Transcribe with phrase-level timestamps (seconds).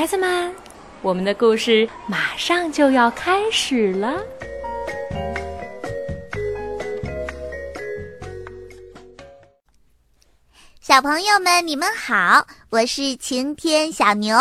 [0.00, 0.54] 孩子们，
[1.02, 4.24] 我们的故事马上就要开始了。
[10.80, 14.38] 小朋友们，你们好，我是晴天小牛。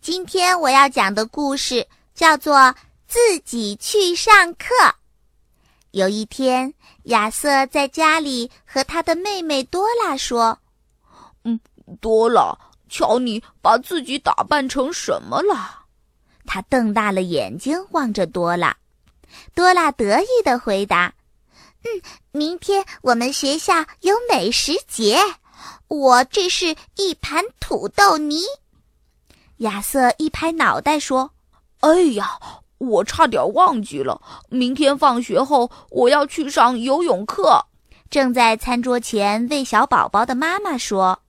[0.00, 2.56] 今天我要讲的故事叫做
[3.06, 4.74] 《自己去上课》。
[5.92, 10.58] 有一天，亚瑟在家里和他的妹妹多拉说
[11.44, 11.60] ：“嗯，
[12.00, 12.58] 多拉。”
[12.90, 15.78] 瞧你把自己打扮成什么了？
[16.44, 18.76] 他瞪大了眼睛望着多拉。
[19.54, 21.14] 多拉得意的回答
[21.84, 25.20] ：“嗯，明天我们学校有美食节，
[25.86, 28.42] 我这是一盘土豆泥。”
[29.58, 31.30] 亚瑟一拍脑袋说
[31.80, 32.40] ：“哎呀，
[32.78, 37.64] 我差点忘记了，明天放学后我要去上游泳课。”
[38.10, 41.20] 正在餐桌前喂小宝宝的妈妈说：“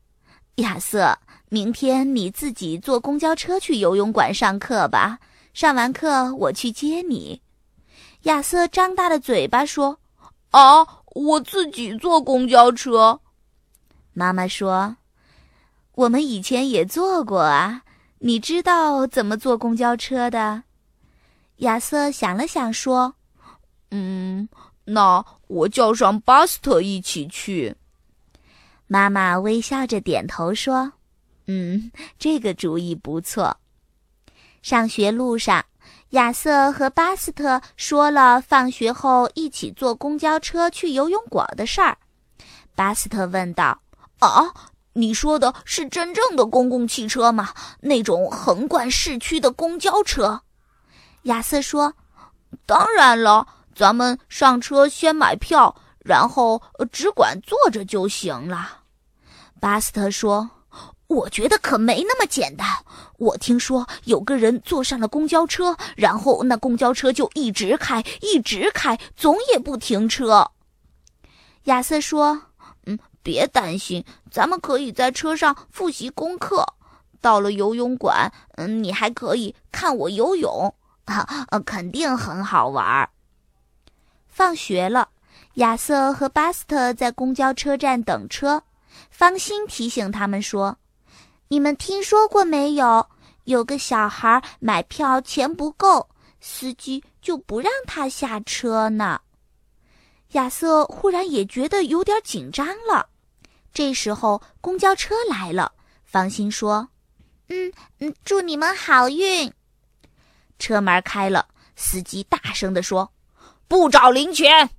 [0.58, 1.16] 亚瑟。”
[1.54, 5.20] 明天你自己坐公交车去游泳馆上课吧。
[5.54, 7.42] 上完课我去接你。
[8.22, 10.00] 亚瑟张大了嘴巴说
[10.52, 13.20] ：“啊，我自己坐公交车。”
[14.16, 14.96] 妈妈说
[15.96, 17.84] ：“我们以前也坐过啊，
[18.20, 20.64] 你知道怎么坐公交车的？”
[21.60, 23.14] 亚瑟想了想说
[23.92, 24.48] ：“嗯，
[24.86, 27.76] 那我叫上巴斯特一起去。”
[28.88, 30.94] 妈妈微笑着点头说。
[31.48, 33.58] 嗯， 这个主意不错。
[34.62, 35.66] 上学路上，
[36.12, 41.98] 亚瑟和巴斯特说了放学后一起坐公交车去游泳馆的事儿。
[42.76, 43.82] 巴斯特问道
[44.20, 44.54] ：“啊，
[44.94, 47.54] 你说的是真正的公共汽车吗？
[47.80, 50.44] 那种横贯市区的公交车？”
[51.24, 51.94] 亚瑟说
[52.68, 56.62] ：“当然了，咱们上车先买票，然后
[56.92, 58.84] 只管坐着就行了。”
[59.60, 60.48] 巴斯特说。
[61.12, 62.66] 我觉得可没那么简单。
[63.18, 70.50] 我听说有个人坐上了公交车，然后那公交车就一直开，一直开，总也不停车。
[71.66, 72.42] 亚瑟说
[72.88, 76.66] ：“嗯，别担心，咱们可以在车上复习功课。
[77.20, 80.74] 到了游泳馆，嗯，你还可以看我游泳，
[81.06, 83.10] 啊，肯定很好玩。”
[84.30, 85.10] 放学了，
[85.56, 88.64] 亚瑟和巴斯特在公交车站等车。
[89.10, 90.78] 方心提醒他们说。
[91.52, 93.06] 你们听说过没有？
[93.44, 96.08] 有个小孩买票钱不够，
[96.40, 99.20] 司机就不让他下车呢。
[100.30, 103.06] 亚瑟忽然也觉得有点紧张了。
[103.74, 105.74] 这时候公交车来了，
[106.06, 106.88] 方心说
[107.52, 109.52] ：“嗯嗯，祝你们好运。”
[110.58, 111.46] 车门开了，
[111.76, 113.12] 司机大声地说
[113.68, 114.70] ：“不找零钱。”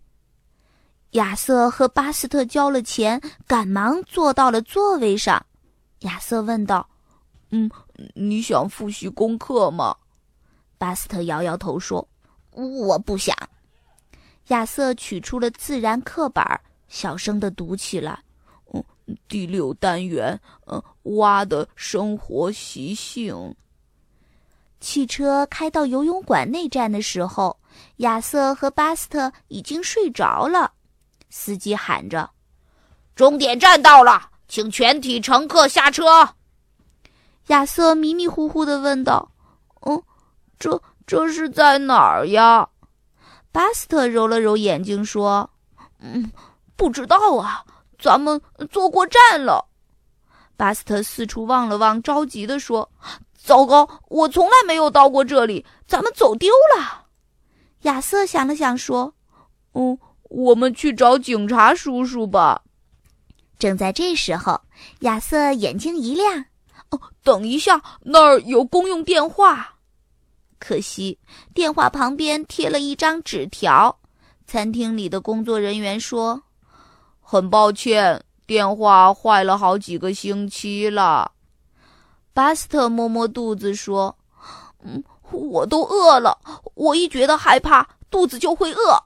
[1.13, 5.45] 亚瑟和巴斯特交了钱，赶忙坐到了座位上。
[6.03, 6.89] 亚瑟问道
[7.51, 7.71] ：“嗯，
[8.15, 9.97] 你想复习功课吗？”
[10.79, 12.07] 巴斯特摇摇头说
[12.53, 13.37] ：“我不想。”
[14.49, 16.45] 亚瑟取出了自然课本，
[16.89, 18.19] 小声的读起来
[18.75, 18.85] ：“嗯，
[19.29, 20.83] 第六单元，嗯，
[21.17, 23.55] 蛙的生活习性。”
[24.81, 27.57] 汽车开到游泳馆内站的时候，
[27.99, 30.73] 亚瑟和巴斯特已经睡着了。
[31.31, 32.29] 司机喊着
[33.15, 36.29] ：“终点站到了。”请全体乘客下车。
[37.47, 39.33] 亚瑟迷迷糊糊的问道
[39.81, 40.03] ：“嗯，
[40.59, 42.69] 这这是在哪儿呀？”
[43.51, 45.49] 巴斯特揉了揉眼睛说
[46.01, 46.31] ：“嗯，
[46.77, 47.65] 不知道啊，
[47.99, 48.39] 咱们
[48.71, 49.65] 坐过站了。”
[50.59, 52.87] 巴斯特四处望了望，着急的说
[53.35, 57.07] ：“糟糕，我从来没有到过这里，咱们走丢了。”
[57.89, 59.15] 亚瑟想了想说
[59.73, 62.61] ：“嗯，我们去找警察叔叔吧。”
[63.63, 64.61] 正在这时候，
[65.03, 66.47] 亚瑟眼睛一亮
[66.91, 69.77] ：“哦，等一下，那儿有公用电话。
[70.59, 71.17] 可惜
[71.55, 74.01] 电话旁边贴了一张纸条。
[74.49, 76.43] 餐厅里的工作人员说
[77.23, 81.31] ：‘很抱歉，电话坏了好几个星期了。’
[82.35, 84.19] 巴斯特摸摸肚子说
[84.83, 86.37] ：‘嗯，我都饿了。
[86.75, 89.01] 我一觉得害怕，肚子就会饿。’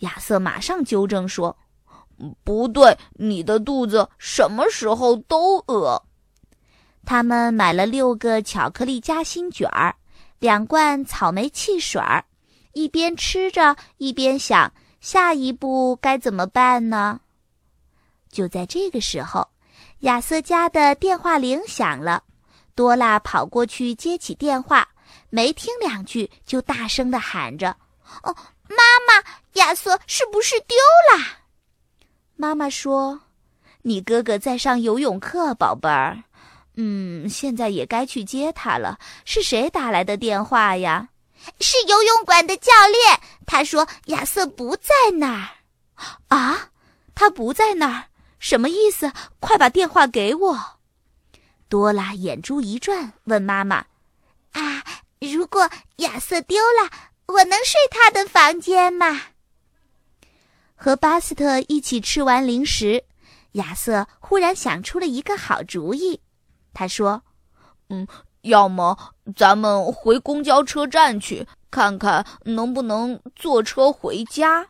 [0.00, 1.54] 亚瑟马上纠正说。”
[2.44, 6.02] 不对，你的肚子什么时候都饿。
[7.04, 9.94] 他们买了六个巧克力夹心卷儿，
[10.38, 12.24] 两罐草莓汽水儿，
[12.72, 17.20] 一边吃着一边想下一步该怎么办呢？
[18.30, 19.48] 就在这个时候，
[20.00, 22.22] 亚瑟家的电话铃响了。
[22.74, 24.88] 多拉跑过去接起电话，
[25.28, 27.76] 没听两句就大声的喊着
[28.22, 28.34] ：“哦，
[28.68, 28.76] 妈
[29.06, 29.24] 妈，
[29.54, 30.76] 亚瑟是不是丢
[31.12, 31.39] 了？”
[32.40, 33.20] 妈妈说
[33.84, 36.24] ：“你哥哥在上游泳课，宝贝儿。
[36.76, 38.98] 嗯，现在也该去接他了。
[39.26, 41.10] 是谁打来的电话呀？
[41.60, 43.20] 是游泳馆的教练。
[43.44, 45.48] 他说亚瑟不在那儿。
[46.28, 46.70] 啊，
[47.14, 48.04] 他不在那儿，
[48.38, 49.12] 什么意思？
[49.38, 50.58] 快把电话给我。
[51.68, 53.84] 多拉眼珠一转，问妈妈
[54.52, 54.82] ：“啊，
[55.20, 56.90] 如果亚瑟丢了，
[57.26, 59.20] 我能睡他的房间吗？”
[60.82, 63.04] 和巴斯特一起吃完零食，
[63.52, 66.18] 亚瑟忽然想出了一个好主意。
[66.72, 67.22] 他说
[67.90, 68.08] ：“嗯，
[68.40, 68.96] 要么
[69.36, 74.68] 咱们回公交车站去看看，能不能坐车回家。”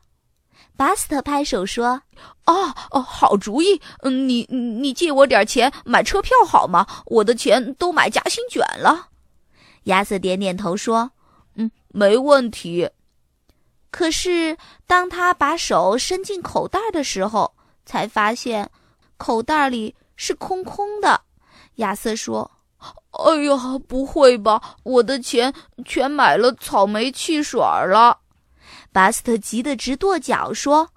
[0.77, 2.03] 巴斯特拍手说
[2.47, 3.81] ：“哦哦，好主意！
[4.03, 6.85] 嗯，你你借我点钱买车票好吗？
[7.07, 9.11] 我的钱都买夹心卷了。”
[9.85, 11.13] 亚瑟点点头说
[11.55, 12.91] ：“嗯，没问题。”
[13.91, 14.57] 可是
[14.87, 17.53] 当他把手伸进口袋的时候，
[17.85, 18.71] 才发现
[19.17, 21.21] 口袋里是空空的。
[21.77, 22.51] 亚瑟说
[23.13, 24.61] ：“哎呀，不会吧！
[24.85, 25.53] 我的钱
[25.85, 28.19] 全买了草莓汽水了。”
[28.93, 30.89] 巴斯特急得直跺脚，说：“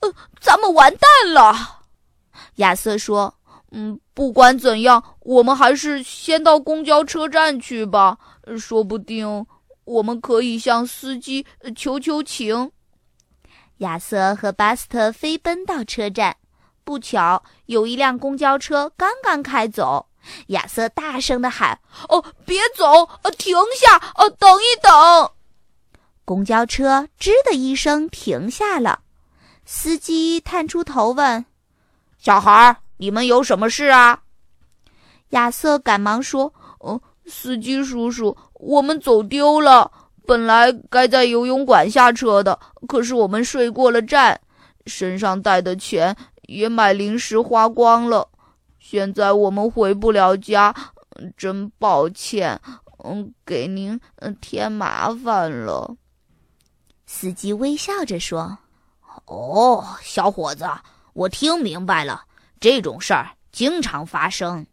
[0.00, 1.80] 呃，咱们完蛋了。”
[2.56, 3.32] 亚瑟说
[3.72, 8.18] ：“嗯，不管怎样，我们还是先到公交车站去吧。
[8.58, 9.46] 说不定
[9.84, 11.46] 我们可以向司机
[11.76, 12.70] 求求情。”
[13.78, 16.36] 亚瑟和巴斯特飞奔到车站，
[16.84, 20.06] 不巧有一辆公交车刚刚开走。
[20.48, 21.80] 亚瑟大声地喊
[22.10, 23.08] ：“哦，别走！
[23.22, 23.96] 呃，停下！
[24.16, 25.30] 呃，等一等！”
[26.26, 29.00] 公交车“吱”的一声停下了，
[29.64, 31.46] 司机探出头问
[32.20, 34.20] ：“小孩，你们有什么事啊？”
[35.30, 37.00] 亚瑟赶忙说：“哦，
[37.30, 39.90] 司机叔叔，我们走丢了。
[40.26, 44.38] 本来该在游泳馆下车的，可是我们睡过了站，
[44.86, 48.28] 身上带的钱也买零食花光了。
[48.78, 50.74] 现在我们回不了家，
[51.36, 52.60] 真抱歉，
[53.04, 53.98] 嗯，给您
[54.40, 55.96] 添麻烦了。”
[57.06, 58.56] 司机微笑着说
[59.26, 60.64] ：“哦，小伙子，
[61.12, 62.22] 我听明白了，
[62.60, 64.64] 这种事儿经常发生。”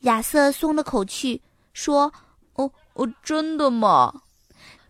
[0.00, 1.42] 亚瑟松了口气，
[1.80, 2.12] 说
[2.54, 4.12] ：“哦哦，真的吗？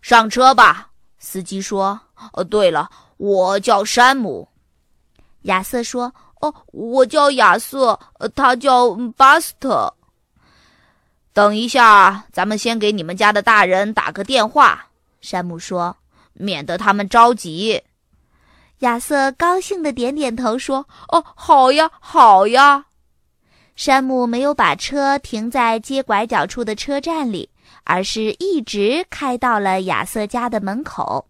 [0.01, 0.89] 上车吧。”
[1.19, 1.99] 司机说
[2.33, 4.47] ：“哦，对了，我叫山姆。”
[5.43, 7.97] 亚瑟说：“哦，我叫亚瑟，
[8.35, 9.93] 他叫巴斯特。
[11.31, 14.87] 等一下，咱们先给你们家的大人打个电话。”
[15.21, 15.95] 山姆说。
[16.33, 17.83] 免得他们着急，
[18.79, 22.85] 亚瑟高兴的点点头说：“哦，好呀，好呀。”
[23.75, 27.49] 山姆没有把车停在街拐角处的车站里，
[27.83, 31.27] 而是一直开到了亚瑟家的门口。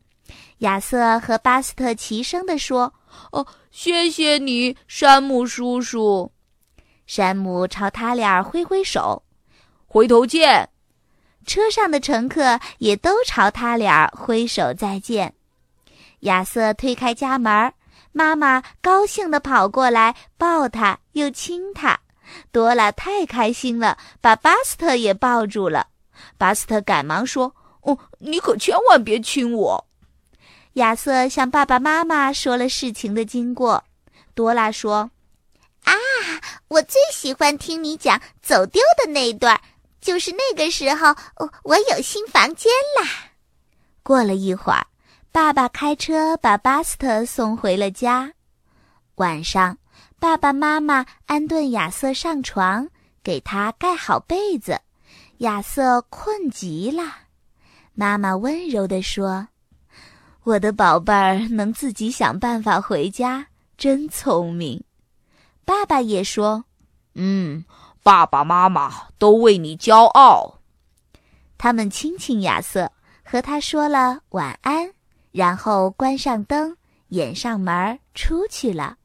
[0.60, 2.94] 亚瑟和巴斯特齐声地说
[3.32, 6.32] ：“哦，谢谢你，山姆叔叔。”
[7.08, 9.24] 山姆朝他俩挥挥手
[9.88, 10.68] ：“回头见。”
[11.48, 15.34] 车上的乘客也都朝他俩挥手再见。
[16.22, 17.74] 亚瑟推开家门，
[18.12, 22.00] 妈妈高兴地跑过来抱他，又亲他。
[22.52, 25.88] 多拉太开心了，把巴斯特也抱住了。
[26.38, 29.88] 巴斯特赶忙说：“哦，你可千万别亲我。”
[30.74, 33.84] 亚瑟向爸爸妈妈说了事情的经过。
[34.34, 35.12] 多拉说
[35.84, 35.94] ：“啊，
[36.70, 39.60] 我最喜欢听你讲走丢的那段。”
[40.02, 43.08] 就是那个时候，我我有新房间啦。
[44.02, 44.88] 过了一会儿，
[45.32, 48.34] 爸爸开车把巴斯特送回了家。
[49.16, 49.78] 晚上，
[50.22, 52.88] 爸爸妈妈安顿亚瑟上床，
[53.24, 54.80] 给他盖好被子。
[55.40, 57.04] 亚瑟困极了，
[57.96, 59.48] 妈妈温柔地说
[60.46, 63.48] ：“我的宝贝儿能自己想办法回家，
[63.80, 64.84] 真聪明。”
[65.66, 66.66] 爸爸也说
[67.16, 67.66] ：“嗯。”
[68.04, 70.60] 爸爸妈妈都为你骄傲。
[71.58, 72.92] 他们亲亲亚瑟，
[73.26, 74.94] 和他说了晚安，
[75.32, 78.98] 然后关上灯，掩上门出去了。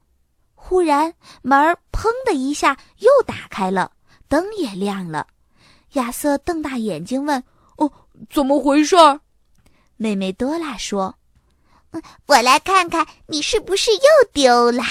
[0.67, 3.93] 忽然，门砰的一下又打开了，
[4.27, 5.25] 灯也亮了。
[5.93, 7.41] 亚瑟瞪大眼睛问
[7.77, 7.89] ：“哦，
[8.29, 8.97] 怎么回事？”
[9.95, 11.15] 妹妹多拉说
[12.27, 14.83] ：“我来看看你是不是又丢了。”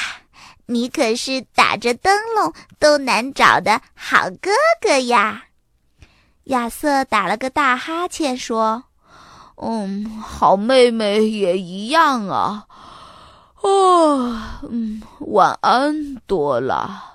[0.64, 5.45] 你可是打着灯笼都难找的好哥哥呀！
[6.45, 8.83] 亚瑟打了个大哈欠，说
[9.62, 12.66] ：“嗯，好妹妹也一样啊。
[13.67, 14.33] 哦，
[14.71, 17.15] 嗯，晚安，多拉。”